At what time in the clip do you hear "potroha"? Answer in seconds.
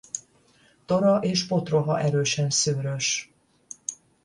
1.47-1.99